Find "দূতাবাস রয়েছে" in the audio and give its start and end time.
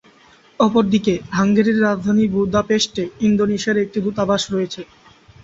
4.05-4.81